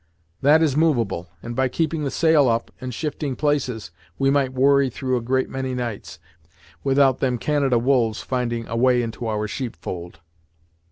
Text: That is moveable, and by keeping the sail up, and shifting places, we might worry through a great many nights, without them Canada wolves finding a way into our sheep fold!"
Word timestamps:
That 0.41 0.63
is 0.63 0.75
moveable, 0.75 1.29
and 1.43 1.55
by 1.55 1.67
keeping 1.67 2.03
the 2.03 2.09
sail 2.09 2.49
up, 2.49 2.71
and 2.81 2.91
shifting 2.91 3.35
places, 3.35 3.91
we 4.17 4.31
might 4.31 4.51
worry 4.51 4.89
through 4.89 5.15
a 5.15 5.21
great 5.21 5.47
many 5.47 5.75
nights, 5.75 6.17
without 6.83 7.19
them 7.19 7.37
Canada 7.37 7.77
wolves 7.77 8.19
finding 8.21 8.67
a 8.67 8.75
way 8.75 9.03
into 9.03 9.27
our 9.27 9.47
sheep 9.47 9.75
fold!" 9.75 10.19